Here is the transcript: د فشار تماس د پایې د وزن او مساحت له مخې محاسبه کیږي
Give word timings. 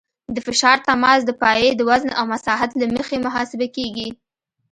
د 0.33 0.37
فشار 0.47 0.77
تماس 0.87 1.19
د 1.25 1.31
پایې 1.41 1.69
د 1.75 1.81
وزن 1.89 2.09
او 2.19 2.25
مساحت 2.33 2.71
له 2.79 2.85
مخې 2.95 3.17
محاسبه 3.25 3.67
کیږي 3.75 4.09